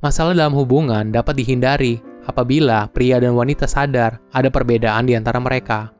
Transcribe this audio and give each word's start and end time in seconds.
Masalah 0.00 0.32
dalam 0.32 0.56
hubungan 0.56 1.12
dapat 1.12 1.36
dihindari 1.36 2.00
apabila 2.24 2.88
pria 2.88 3.20
dan 3.20 3.36
wanita 3.36 3.68
sadar 3.68 4.16
ada 4.32 4.48
perbedaan 4.48 5.04
di 5.04 5.12
antara 5.12 5.36
mereka. 5.36 5.92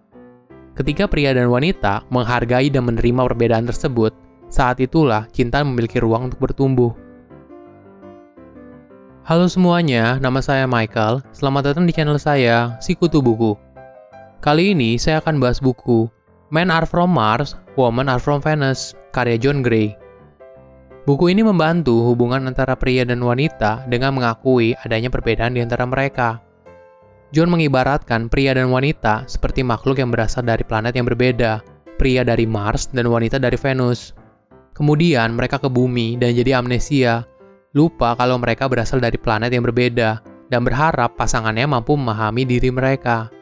Ketika 0.72 1.04
pria 1.04 1.36
dan 1.36 1.52
wanita 1.52 2.08
menghargai 2.08 2.72
dan 2.72 2.88
menerima 2.88 3.28
perbedaan 3.28 3.68
tersebut, 3.68 4.16
saat 4.48 4.80
itulah 4.80 5.28
cinta 5.36 5.60
memiliki 5.60 6.00
ruang 6.00 6.32
untuk 6.32 6.40
bertumbuh. 6.40 6.96
Halo 9.28 9.52
semuanya, 9.52 10.16
nama 10.16 10.40
saya 10.40 10.64
Michael. 10.64 11.20
Selamat 11.36 11.68
datang 11.68 11.84
di 11.84 11.92
channel 11.92 12.16
saya, 12.16 12.80
Sikutu 12.80 13.20
Buku. 13.20 13.52
Kali 14.40 14.72
ini 14.72 14.96
saya 14.96 15.20
akan 15.20 15.36
bahas 15.36 15.60
buku 15.60 16.08
Men 16.48 16.72
Are 16.72 16.88
From 16.88 17.12
Mars, 17.12 17.52
Women 17.76 18.08
Are 18.08 18.16
From 18.16 18.40
Venus, 18.40 18.96
karya 19.12 19.36
John 19.36 19.60
Gray. 19.60 19.99
Buku 21.08 21.32
ini 21.32 21.40
membantu 21.40 22.12
hubungan 22.12 22.44
antara 22.44 22.76
pria 22.76 23.08
dan 23.08 23.24
wanita 23.24 23.88
dengan 23.88 24.12
mengakui 24.12 24.76
adanya 24.84 25.08
perbedaan 25.08 25.56
di 25.56 25.64
antara 25.64 25.88
mereka. 25.88 26.44
John 27.32 27.48
mengibaratkan 27.48 28.28
pria 28.28 28.52
dan 28.52 28.68
wanita 28.68 29.24
seperti 29.24 29.64
makhluk 29.64 29.96
yang 29.96 30.12
berasal 30.12 30.44
dari 30.44 30.60
planet 30.60 30.92
yang 30.92 31.08
berbeda, 31.08 31.64
pria 31.96 32.20
dari 32.20 32.44
Mars 32.44 32.92
dan 32.92 33.08
wanita 33.08 33.40
dari 33.40 33.56
Venus. 33.56 34.12
Kemudian 34.76 35.40
mereka 35.40 35.56
ke 35.56 35.72
bumi 35.72 36.20
dan 36.20 36.36
jadi 36.36 36.60
amnesia, 36.60 37.24
lupa 37.72 38.12
kalau 38.18 38.36
mereka 38.36 38.68
berasal 38.68 39.00
dari 39.00 39.16
planet 39.16 39.56
yang 39.56 39.64
berbeda, 39.64 40.20
dan 40.52 40.60
berharap 40.68 41.16
pasangannya 41.16 41.64
mampu 41.64 41.96
memahami 41.96 42.44
diri 42.44 42.68
mereka. 42.68 43.32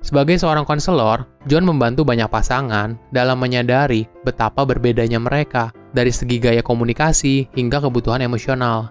Sebagai 0.00 0.40
seorang 0.40 0.64
konselor, 0.64 1.28
John 1.44 1.68
membantu 1.68 2.08
banyak 2.08 2.30
pasangan 2.32 2.96
dalam 3.12 3.36
menyadari 3.36 4.08
betapa 4.24 4.64
berbedanya 4.64 5.20
mereka 5.20 5.76
dari 5.90 6.10
segi 6.14 6.38
gaya 6.38 6.62
komunikasi 6.62 7.50
hingga 7.54 7.82
kebutuhan 7.82 8.22
emosional. 8.22 8.90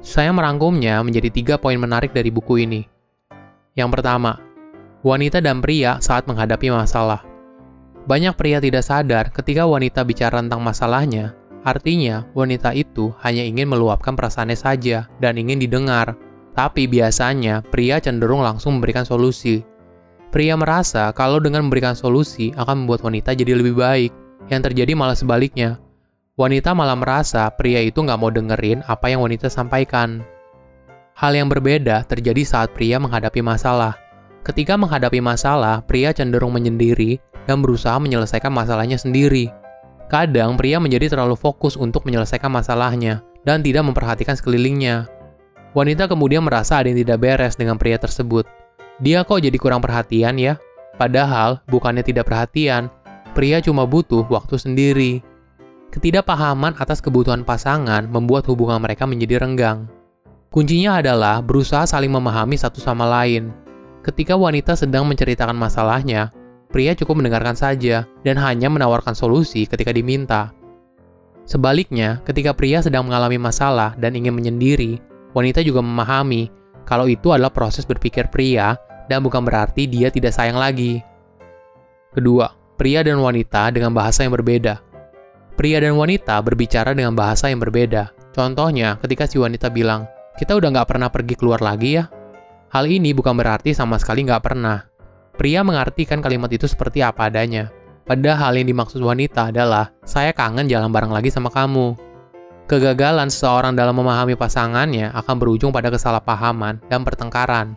Saya 0.00 0.32
merangkumnya 0.32 1.02
menjadi 1.04 1.28
tiga 1.28 1.54
poin 1.60 1.76
menarik 1.76 2.16
dari 2.16 2.32
buku 2.32 2.64
ini. 2.64 2.82
Yang 3.76 4.00
pertama, 4.00 4.40
wanita 5.04 5.44
dan 5.44 5.60
pria 5.60 6.00
saat 6.00 6.24
menghadapi 6.24 6.72
masalah. 6.72 7.22
Banyak 8.08 8.34
pria 8.34 8.58
tidak 8.58 8.82
sadar 8.82 9.28
ketika 9.28 9.68
wanita 9.68 10.00
bicara 10.02 10.40
tentang 10.40 10.64
masalahnya, 10.64 11.36
artinya 11.68 12.24
wanita 12.32 12.72
itu 12.72 13.12
hanya 13.20 13.44
ingin 13.44 13.68
meluapkan 13.68 14.16
perasaannya 14.16 14.56
saja 14.56 15.06
dan 15.20 15.36
ingin 15.36 15.60
didengar. 15.60 16.16
Tapi 16.56 16.88
biasanya 16.88 17.62
pria 17.68 18.00
cenderung 18.00 18.42
langsung 18.42 18.80
memberikan 18.80 19.06
solusi, 19.06 19.62
Pria 20.30 20.54
merasa 20.54 21.10
kalau 21.10 21.42
dengan 21.42 21.66
memberikan 21.66 21.98
solusi 21.98 22.54
akan 22.54 22.86
membuat 22.86 23.02
wanita 23.02 23.34
jadi 23.34 23.58
lebih 23.58 23.74
baik. 23.74 24.14
Yang 24.46 24.70
terjadi 24.70 24.94
malah 24.94 25.18
sebaliknya. 25.18 25.82
Wanita 26.40 26.72
malah 26.72 26.96
merasa 26.96 27.44
pria 27.52 27.84
itu 27.84 28.00
nggak 28.00 28.16
mau 28.16 28.32
dengerin 28.32 28.80
apa 28.88 29.12
yang 29.12 29.20
wanita 29.20 29.52
sampaikan. 29.52 30.24
Hal 31.12 31.36
yang 31.36 31.52
berbeda 31.52 32.08
terjadi 32.08 32.40
saat 32.48 32.72
pria 32.72 32.96
menghadapi 32.96 33.44
masalah. 33.44 34.00
Ketika 34.40 34.80
menghadapi 34.80 35.20
masalah, 35.20 35.84
pria 35.84 36.16
cenderung 36.16 36.56
menyendiri 36.56 37.20
dan 37.44 37.60
berusaha 37.60 38.00
menyelesaikan 38.00 38.48
masalahnya 38.48 38.96
sendiri. 38.96 39.52
Kadang 40.08 40.56
pria 40.56 40.80
menjadi 40.80 41.12
terlalu 41.12 41.36
fokus 41.36 41.76
untuk 41.76 42.08
menyelesaikan 42.08 42.48
masalahnya 42.48 43.20
dan 43.44 43.60
tidak 43.60 43.84
memperhatikan 43.84 44.32
sekelilingnya. 44.32 45.12
Wanita 45.76 46.08
kemudian 46.08 46.40
merasa 46.40 46.80
ada 46.80 46.88
yang 46.88 47.04
tidak 47.04 47.20
beres 47.20 47.60
dengan 47.60 47.76
pria 47.76 48.00
tersebut 48.00 48.48
dia 49.00 49.24
kok 49.24 49.40
jadi 49.40 49.56
kurang 49.56 49.80
perhatian 49.80 50.36
ya? 50.36 50.60
Padahal 51.00 51.64
bukannya 51.72 52.04
tidak 52.04 52.28
perhatian, 52.28 52.92
pria 53.32 53.56
cuma 53.64 53.88
butuh 53.88 54.28
waktu 54.28 54.60
sendiri. 54.60 55.24
Ketidakpahaman 55.90 56.78
atas 56.78 57.02
kebutuhan 57.02 57.42
pasangan 57.42 58.06
membuat 58.06 58.46
hubungan 58.46 58.78
mereka 58.78 59.10
menjadi 59.10 59.42
renggang. 59.42 59.90
Kuncinya 60.50 61.02
adalah 61.02 61.42
berusaha 61.42 61.82
saling 61.82 62.14
memahami 62.14 62.54
satu 62.54 62.78
sama 62.78 63.06
lain. 63.06 63.50
Ketika 64.06 64.38
wanita 64.38 64.78
sedang 64.78 65.06
menceritakan 65.10 65.58
masalahnya, 65.58 66.30
pria 66.70 66.94
cukup 66.94 67.18
mendengarkan 67.18 67.58
saja 67.58 68.06
dan 68.22 68.38
hanya 68.38 68.70
menawarkan 68.70 69.18
solusi 69.18 69.66
ketika 69.66 69.90
diminta. 69.90 70.54
Sebaliknya, 71.42 72.22
ketika 72.22 72.54
pria 72.54 72.78
sedang 72.78 73.10
mengalami 73.10 73.42
masalah 73.42 73.98
dan 73.98 74.14
ingin 74.14 74.38
menyendiri, 74.38 75.02
wanita 75.34 75.58
juga 75.66 75.82
memahami 75.82 76.50
kalau 76.86 77.10
itu 77.10 77.34
adalah 77.34 77.50
proses 77.50 77.82
berpikir 77.82 78.30
pria 78.30 78.78
dan 79.10 79.26
bukan 79.26 79.42
berarti 79.42 79.90
dia 79.90 80.10
tidak 80.10 80.34
sayang 80.34 80.58
lagi. 80.58 81.02
Kedua, 82.14 82.50
pria 82.78 83.02
dan 83.02 83.18
wanita 83.18 83.74
dengan 83.74 83.90
bahasa 83.90 84.22
yang 84.22 84.34
berbeda. 84.34 84.89
Pria 85.60 85.76
dan 85.76 85.92
wanita 86.00 86.40
berbicara 86.40 86.96
dengan 86.96 87.12
bahasa 87.12 87.52
yang 87.52 87.60
berbeda. 87.60 88.16
Contohnya, 88.32 88.96
ketika 89.04 89.28
si 89.28 89.36
wanita 89.36 89.68
bilang, 89.68 90.08
kita 90.40 90.56
udah 90.56 90.72
nggak 90.72 90.88
pernah 90.88 91.12
pergi 91.12 91.36
keluar 91.36 91.60
lagi 91.60 92.00
ya. 92.00 92.08
Hal 92.72 92.88
ini 92.88 93.12
bukan 93.12 93.36
berarti 93.36 93.76
sama 93.76 94.00
sekali 94.00 94.24
nggak 94.24 94.40
pernah. 94.40 94.88
Pria 95.36 95.60
mengartikan 95.60 96.24
kalimat 96.24 96.48
itu 96.48 96.64
seperti 96.64 97.04
apa 97.04 97.28
adanya. 97.28 97.68
Padahal 98.08 98.56
yang 98.56 98.72
dimaksud 98.72 99.04
wanita 99.04 99.52
adalah, 99.52 99.92
saya 100.00 100.32
kangen 100.32 100.64
jalan 100.64 100.88
bareng 100.88 101.12
lagi 101.12 101.28
sama 101.28 101.52
kamu. 101.52 101.92
Kegagalan 102.64 103.28
seseorang 103.28 103.76
dalam 103.76 104.00
memahami 104.00 104.40
pasangannya 104.40 105.12
akan 105.12 105.36
berujung 105.36 105.76
pada 105.76 105.92
kesalahpahaman 105.92 106.88
dan 106.88 107.04
pertengkaran. 107.04 107.76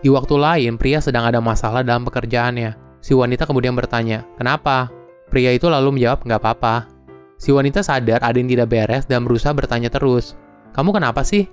Di 0.00 0.08
waktu 0.08 0.40
lain, 0.40 0.80
pria 0.80 1.04
sedang 1.04 1.28
ada 1.28 1.36
masalah 1.44 1.84
dalam 1.84 2.08
pekerjaannya. 2.08 3.04
Si 3.04 3.12
wanita 3.12 3.44
kemudian 3.44 3.76
bertanya, 3.76 4.24
kenapa? 4.40 4.97
Pria 5.28 5.52
itu 5.52 5.68
lalu 5.68 6.00
menjawab, 6.00 6.24
nggak 6.24 6.40
apa-apa. 6.40 6.88
Si 7.38 7.54
wanita 7.54 7.84
sadar 7.84 8.24
ada 8.24 8.34
yang 8.34 8.50
tidak 8.50 8.68
beres 8.72 9.04
dan 9.06 9.22
berusaha 9.22 9.54
bertanya 9.54 9.92
terus. 9.92 10.34
Kamu 10.74 10.90
kenapa 10.90 11.22
sih? 11.22 11.46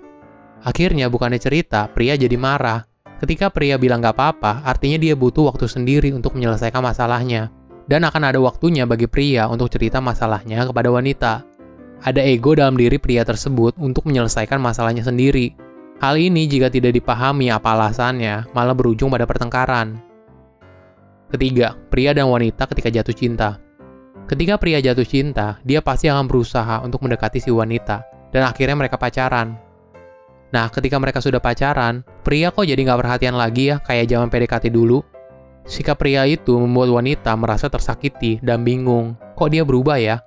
Akhirnya 0.65 1.11
bukannya 1.11 1.37
cerita, 1.37 1.91
pria 1.91 2.17
jadi 2.17 2.33
marah. 2.39 2.87
Ketika 3.21 3.53
pria 3.53 3.77
bilang 3.77 4.01
nggak 4.01 4.15
apa-apa, 4.17 4.65
artinya 4.65 4.97
dia 4.97 5.13
butuh 5.13 5.51
waktu 5.53 5.69
sendiri 5.69 6.09
untuk 6.15 6.33
menyelesaikan 6.33 6.81
masalahnya. 6.81 7.53
Dan 7.85 8.01
akan 8.01 8.33
ada 8.33 8.39
waktunya 8.41 8.89
bagi 8.89 9.05
pria 9.05 9.45
untuk 9.45 9.69
cerita 9.69 10.01
masalahnya 10.01 10.65
kepada 10.65 10.89
wanita. 10.89 11.33
Ada 12.01 12.21
ego 12.25 12.57
dalam 12.57 12.73
diri 12.75 12.97
pria 12.97 13.21
tersebut 13.21 13.77
untuk 13.77 14.09
menyelesaikan 14.09 14.57
masalahnya 14.57 15.05
sendiri, 15.05 15.53
Hal 15.95 16.19
ini 16.19 16.43
jika 16.43 16.67
tidak 16.67 16.91
dipahami 16.91 17.47
apa 17.47 17.71
alasannya, 17.71 18.51
malah 18.51 18.75
berujung 18.75 19.07
pada 19.07 19.23
pertengkaran. 19.23 19.95
Ketiga, 21.31 21.79
pria 21.87 22.11
dan 22.11 22.27
wanita 22.27 22.67
ketika 22.67 22.91
jatuh 22.91 23.15
cinta. 23.15 23.63
Ketika 24.25 24.57
pria 24.57 24.81
jatuh 24.81 25.05
cinta, 25.05 25.61
dia 25.61 25.85
pasti 25.85 26.09
akan 26.09 26.25
berusaha 26.25 26.81
untuk 26.81 27.05
mendekati 27.05 27.37
si 27.37 27.53
wanita, 27.53 28.01
dan 28.33 28.49
akhirnya 28.49 28.73
mereka 28.73 28.97
pacaran. 28.97 29.53
Nah, 30.49 30.65
ketika 30.73 30.97
mereka 30.97 31.21
sudah 31.21 31.37
pacaran, 31.37 32.01
pria 32.25 32.49
kok 32.49 32.65
jadi 32.65 32.79
nggak 32.79 33.05
perhatian 33.05 33.37
lagi 33.37 33.69
ya, 33.69 33.77
kayak 33.85 34.09
zaman 34.09 34.33
PDKT 34.33 34.73
dulu? 34.73 35.05
Sikap 35.69 36.01
pria 36.01 36.25
itu 36.25 36.57
membuat 36.57 36.89
wanita 36.97 37.37
merasa 37.37 37.69
tersakiti 37.69 38.41
dan 38.41 38.65
bingung, 38.65 39.13
kok 39.37 39.53
dia 39.53 39.61
berubah 39.61 40.01
ya? 40.01 40.25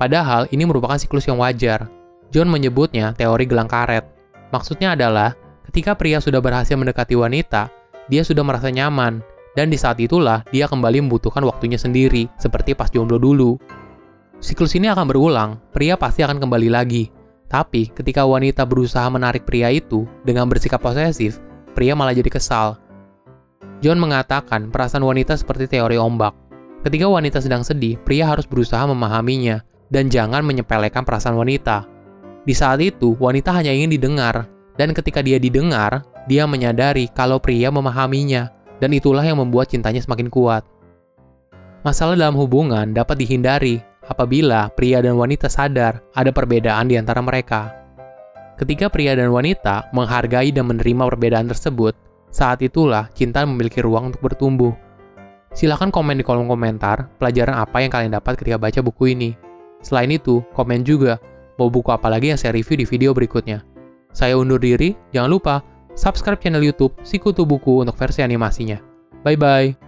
Padahal 0.00 0.48
ini 0.48 0.64
merupakan 0.64 0.96
siklus 0.96 1.28
yang 1.28 1.36
wajar. 1.36 1.84
John 2.32 2.48
menyebutnya 2.48 3.12
teori 3.12 3.44
gelang 3.44 3.68
karet. 3.68 4.08
Maksudnya 4.56 4.96
adalah, 4.96 5.36
ketika 5.68 5.92
pria 5.92 6.16
sudah 6.16 6.40
berhasil 6.40 6.80
mendekati 6.80 7.12
wanita, 7.12 7.68
dia 8.08 8.24
sudah 8.24 8.40
merasa 8.40 8.72
nyaman, 8.72 9.20
dan 9.58 9.74
di 9.74 9.74
saat 9.74 9.98
itulah 9.98 10.46
dia 10.54 10.70
kembali 10.70 11.02
membutuhkan 11.02 11.42
waktunya 11.42 11.74
sendiri, 11.74 12.30
seperti 12.38 12.78
pas 12.78 12.94
jomblo 12.94 13.18
dulu. 13.18 13.58
Siklus 14.38 14.78
ini 14.78 14.86
akan 14.86 15.10
berulang, 15.10 15.58
pria 15.74 15.98
pasti 15.98 16.22
akan 16.22 16.38
kembali 16.38 16.70
lagi. 16.70 17.10
Tapi, 17.50 17.90
ketika 17.90 18.22
wanita 18.22 18.62
berusaha 18.62 19.10
menarik 19.10 19.42
pria 19.42 19.74
itu 19.74 20.06
dengan 20.22 20.46
bersikap 20.46 20.78
posesif, 20.78 21.42
pria 21.74 21.98
malah 21.98 22.14
jadi 22.14 22.30
kesal. 22.30 22.78
John 23.82 23.98
mengatakan 23.98 24.70
perasaan 24.70 25.02
wanita 25.02 25.34
seperti 25.34 25.66
teori 25.66 25.98
ombak. 25.98 26.38
Ketika 26.86 27.10
wanita 27.10 27.42
sedang 27.42 27.66
sedih, 27.66 27.98
pria 27.98 28.30
harus 28.30 28.46
berusaha 28.46 28.86
memahaminya 28.86 29.66
dan 29.90 30.06
jangan 30.06 30.46
menyepelekan 30.46 31.02
perasaan 31.02 31.34
wanita. 31.34 31.82
Di 32.46 32.54
saat 32.54 32.78
itu, 32.78 33.18
wanita 33.18 33.50
hanya 33.50 33.74
ingin 33.74 33.90
didengar, 33.90 34.46
dan 34.78 34.94
ketika 34.94 35.18
dia 35.18 35.42
didengar, 35.42 36.06
dia 36.30 36.46
menyadari 36.46 37.10
kalau 37.10 37.42
pria 37.42 37.74
memahaminya, 37.74 38.54
dan 38.78 38.90
itulah 38.94 39.22
yang 39.22 39.38
membuat 39.38 39.70
cintanya 39.70 40.02
semakin 40.02 40.30
kuat. 40.30 40.66
Masalah 41.86 42.18
dalam 42.18 42.34
hubungan 42.34 42.90
dapat 42.90 43.22
dihindari 43.22 43.78
apabila 44.06 44.72
pria 44.74 44.98
dan 44.98 45.14
wanita 45.14 45.46
sadar 45.46 46.02
ada 46.16 46.30
perbedaan 46.34 46.90
di 46.90 46.98
antara 46.98 47.22
mereka. 47.22 47.74
Ketika 48.58 48.90
pria 48.90 49.14
dan 49.14 49.30
wanita 49.30 49.94
menghargai 49.94 50.50
dan 50.50 50.66
menerima 50.66 51.06
perbedaan 51.14 51.46
tersebut, 51.46 51.94
saat 52.34 52.58
itulah 52.58 53.06
cinta 53.14 53.46
memiliki 53.46 53.78
ruang 53.78 54.10
untuk 54.10 54.26
bertumbuh. 54.26 54.74
Silahkan 55.54 55.88
komen 55.94 56.18
di 56.18 56.24
kolom 56.26 56.50
komentar 56.50 57.08
pelajaran 57.22 57.56
apa 57.56 57.78
yang 57.80 57.90
kalian 57.94 58.12
dapat 58.18 58.34
ketika 58.34 58.58
baca 58.58 58.80
buku 58.82 59.14
ini. 59.14 59.30
Selain 59.80 60.10
itu, 60.10 60.42
komen 60.58 60.82
juga 60.82 61.22
mau 61.56 61.70
buku 61.70 61.88
apa 61.94 62.10
lagi 62.10 62.34
yang 62.34 62.38
saya 62.40 62.52
review 62.58 62.82
di 62.82 62.86
video 62.86 63.14
berikutnya. 63.14 63.62
Saya 64.10 64.34
undur 64.34 64.58
diri, 64.58 64.98
jangan 65.14 65.30
lupa 65.30 65.54
subscribe 65.98 66.38
channel 66.38 66.62
YouTube 66.62 66.94
Sikutu 67.02 67.42
Buku 67.42 67.82
untuk 67.82 67.98
versi 67.98 68.22
animasinya. 68.22 68.78
Bye 69.26 69.34
bye. 69.34 69.87